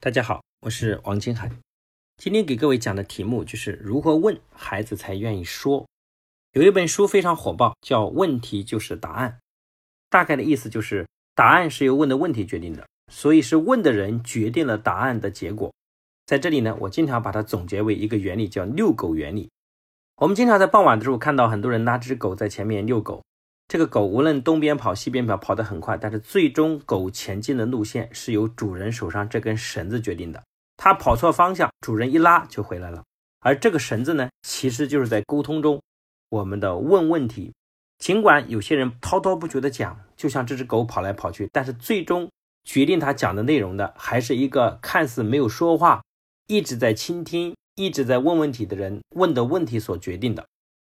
[0.00, 1.50] 大家好，我是王金海。
[2.18, 5.88] 今天给各位讲的题目就是如何问孩子才愿意说。
[6.52, 9.30] 有一本书非常火爆，叫《问题就是答案》。
[10.08, 15.74] 大概的意思就是，答案是由问的问题决定的，所以是问的人决定了答案的结果。
[16.26, 19.50] 在这里呢，我经常把它总结为一个原理，叫遛狗原理。
[20.18, 23.24] 我们经常在傍晚的时候看到很多人拉只狗在前面遛狗。
[23.68, 30.42] 这个狗无论东边跑西边跑，跑得很快，但是最终狗前进的路线是由主人手上这根绳子决定的。
[30.78, 33.04] 它跑错方向，主人一拉就回来了。
[33.40, 35.82] 而这个绳子呢，其实就是在沟通中，
[36.30, 37.52] 我们的问问题。
[37.98, 42.30] 尽管有些人滔滔不绝地讲，就像这只狗跑来跑去，但是最终
[42.64, 46.02] 决定他讲的内容的，还是一个看似没有说话，
[46.46, 50.46] 一直在倾听，一直在问问题的人问的问题所决定的。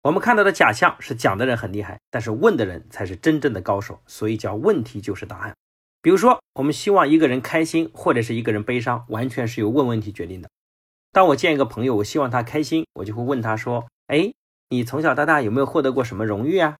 [0.01, 5.53] 我们看到的假象是讲的人很厉害，但是问的人才是真正的高手，所以叫问题就是答案。
[6.01, 10.49] 比如说，我们希望一个人开心，或者是一个人悲伤，完全是由问问题决定的。
[11.11, 14.31] 当我见一个朋友，我希望他开心，我就会问他说：“哎，
[14.69, 16.77] 你从小到大有没有获得过什么荣誉啊？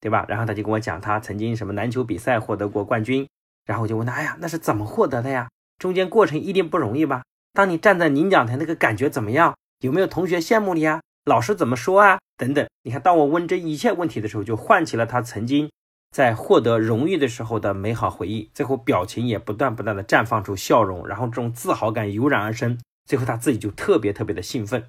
[0.00, 3.28] 对吧？”然后他就跟我讲他曾经什么篮球比赛获得过冠军，
[3.64, 5.48] 然后我就问他：“哎呀，那是怎么获得的呀？
[5.78, 7.24] 中间过程一定不容易吧？
[7.52, 9.56] 当你站在领奖台那个感觉怎么样？
[9.80, 11.00] 有没有同学羡慕你啊？
[11.24, 15.70] 老师怎么说啊？”等等，你看，当我问这一切问题的时候，就唤起了他曾经
[16.10, 24.88] 在获得荣誉的时候的美好回忆，最后表情也不断不断的绽放出笑容，然后这种自豪感油然而生，最后他自己就特别特别的兴奋。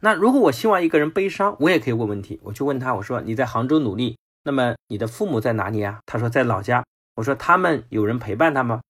[0.00, 6.00] 那如果我希望一个人悲伤，我也可以问问题，我就问他，我说你在杭州努力，那么你的父母在哪里啊？
[6.06, 6.84] 他说在老家。
[7.14, 8.80] 我说他们有人陪伴他吗？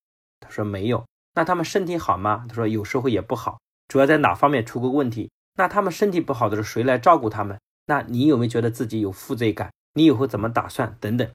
[0.41, 1.05] 他说没有。
[1.35, 2.45] 那他们身体好吗？
[2.47, 5.31] 他说有时候也不好，主要在哪方面出过问题？
[5.59, 7.59] 那他们身体不好的时候，谁来照顾他们？
[7.87, 9.73] 那你有没有觉得自己有负罪感？
[9.95, 10.97] 你以后怎么打算？
[11.01, 11.29] 等等。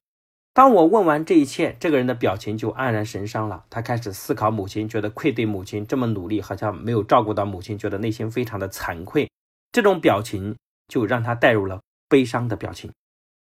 [0.54, 3.66] 当我问完这一切，这个人的表情就黯然神伤了。
[3.70, 9.30] 他开始思考母亲，觉得愧对母亲这么努力，好像没有照顾到母亲，觉得内心非常的惭愧。
[9.74, 10.56] 这种表情
[10.88, 12.90] 就让他带入了悲伤的表情。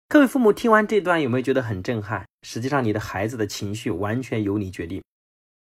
[0.09, 2.25] 各位父母听完这段有没有觉得很震撼？
[2.43, 5.03] 实际上，你的孩子的情绪完全由你决定。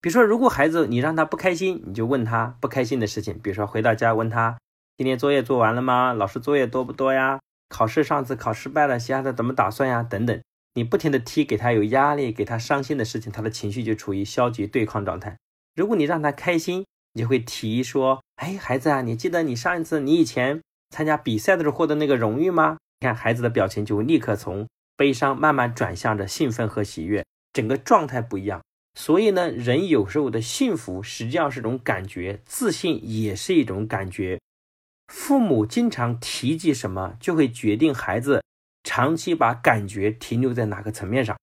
[0.01, 3.39] 比如说，如果孩子你让他不开心，你就问他不开心的事情。
[3.41, 4.57] 比如说回到家问他。
[4.97, 6.13] 今天作业做完了吗？
[6.13, 7.40] 老师作业多不多呀？
[7.69, 10.03] 考试上次考失败了，下次怎么打算呀？
[10.03, 10.41] 等等，
[10.75, 15.38] 你不停的提给他有压力、给他伤心的事情，他的情绪就处于消极对抗状态。
[15.75, 28.62] 如果你让他开心，你就会提说：“哎，孩子啊，你记得你上一次你以前参加比赛的时候获得那个荣誉吗？”你看孩子的表情就会立刻从悲伤慢慢转向着兴奋和喜悦，整个状态不一样。
[28.94, 34.40] 所以呢，人有时候的幸福实际上是种感觉，自信也是一种感觉。
[35.11, 38.41] 父母经常提及什么，就会决定孩子
[38.81, 41.38] 长期把感觉停留在哪个层面上。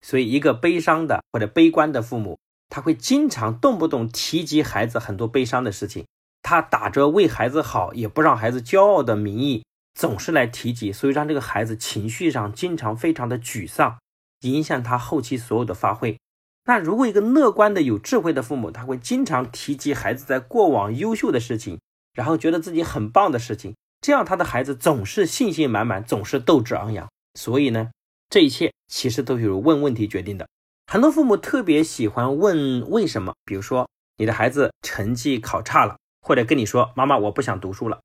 [0.00, 2.38] 所以，一个悲伤的或者悲观的父母，
[2.68, 6.06] 他会经常动不动提及孩子很多悲伤的事情。
[6.40, 13.98] 他打着为孩子好，也不让孩子骄傲的名义，总是来提及，所以让这个孩子情绪上经常非常的沮丧，
[14.42, 16.16] 影响他后期所有的发挥。
[16.64, 21.80] 那如果一个乐观的、有智慧的父母，他会经常提及孩子在过往优秀的事情。
[22.20, 27.08] 然后觉得自己很棒的事情，这样他的孩子总是信心满满，总是斗志昂扬。
[27.32, 27.92] 所以呢，
[28.28, 30.46] 这一切其实都是由问问题决定的。
[30.86, 33.88] 很多父母特别喜欢问为什么，比如说
[34.18, 38.02] 你的孩子成绩考差了，或者跟你说妈妈我不想读书了，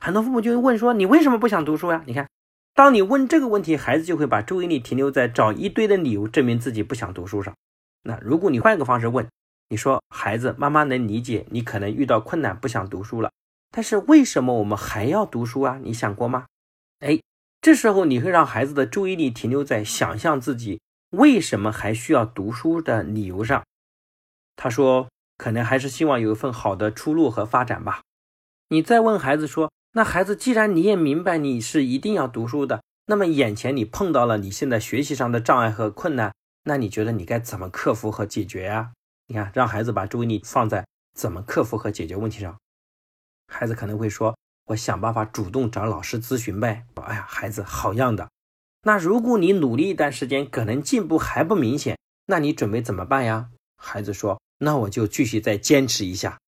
[0.00, 2.02] 很多父母就会问说你为什么不想读书呀？
[2.08, 2.28] 你看，
[2.74, 7.54] 当你问这个问题，孩子就会把注意力停留在找一堆的理由证明自己不想读书上。
[8.02, 9.28] 那如果你换一个方式问，
[9.68, 13.30] 你说孩子，妈妈能理解你可能遇到困难不想读书了，
[13.76, 15.80] 但是为什么我们还要读书啊？
[15.82, 16.46] 你想过吗？
[17.00, 17.18] 哎，
[17.60, 20.80] 这时候你会让孩子的注意力停留在想象自己
[21.10, 23.64] 为什么还需要读书的理由上。
[24.54, 28.00] 他说，可能还是希望有一份好的出路和发展吧。
[28.68, 38.92] 你再问孩子说，那孩子，既然你也明白你是一定要读书的，那么眼前你碰到了你现在学习上的障碍和困难，那你觉得你该怎么克服和解决呀？
[39.26, 42.56] 你看，让孩子把注意力放在怎么克服和解决问题上，
[43.54, 44.36] 孩子可能会说
[44.66, 48.28] ：“我想办法主动找老师咨询呗。”哎呀，孩子好样的。
[48.82, 51.96] 那如果你努力一段时间，可能进步还不明显，
[52.26, 53.50] 那你准备怎么办呀？
[53.76, 56.38] 孩子说：“那我就继续再坚持一下。”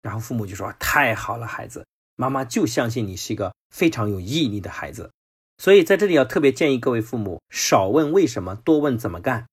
[0.00, 1.86] 然后父母就说：“太好了，孩子，
[2.16, 5.10] 妈妈就相信你是一个非常有毅力的孩子。”
[5.62, 9.46] 所以在这里要特别建议各位父母，少问为什么，多问怎么干。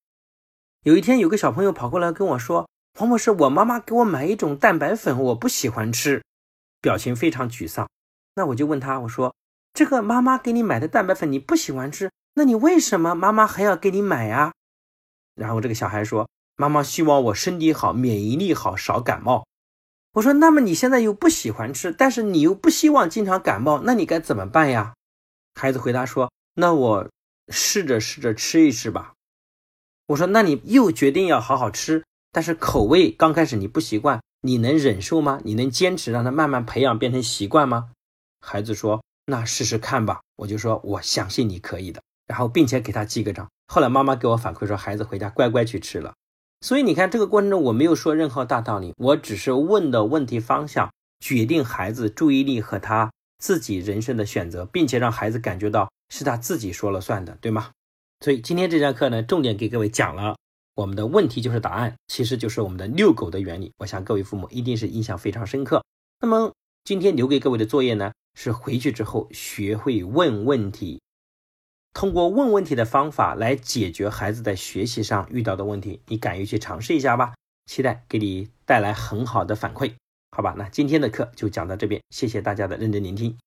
[0.84, 6.24] 有一天，有个小朋友跑过来跟我说：“黄博士，我妈妈给我买一种蛋白粉，我不喜欢吃，
[6.84, 7.90] 表情非常沮丧。”
[8.36, 9.34] 那我就问他：“我说，
[9.74, 14.52] 这个妈妈给你买的蛋白粉你不喜欢吃，那你为什么妈妈还要给你买呀？”
[15.34, 19.48] 然后这个小孩说：“妈妈希望我身体好，免疫力好，少感冒。
[20.14, 24.94] 我说，那么你现在又不喜欢吃，但是你又不希望经常感冒，那你该怎么办呀？
[25.56, 27.10] 孩子回答说：“那我
[27.50, 29.14] 试着试着吃一吃吧。”
[30.06, 35.40] 我说：“那你又决定要好好吃，但是口味刚开始你不习惯，你能忍受吗？
[35.44, 37.90] 你能坚持让他慢慢培养变成习惯吗？”
[38.46, 43.50] 孩子说：“那试试看吧。”我就说：“我相信你可以的。”然后并且给他记个账。
[43.68, 46.14] 后来妈妈给我反馈说，孩子回家乖乖去吃了。
[46.62, 57.72] 所以你看，这个过程中我没有说任何大道理，我只是问的问题方向，决定孩子注意力和他自己人生的选择，并且让孩子感觉到是他自己说了算的，对吗？
[58.22, 60.38] 所以今天这节课呢，重点给各位讲了
[60.76, 63.72] 我们的问题就是答案，其实就是我们的遛狗的原理。
[63.78, 65.84] 我想各位父母一定是印象非常深刻。
[66.20, 66.52] 那么
[66.84, 71.00] 今天留给各位的作业呢，是回去之后学会问问题。
[71.94, 77.36] 通过问问题的方法来解决孩子在学习上遇到的问题，你敢于去尝试一下吧？
[77.68, 79.94] 期待给你带来很好的反馈，
[80.32, 80.56] 好吧？
[80.58, 83.38] 那今天的课就讲到这边，谢谢大家的认真聆听。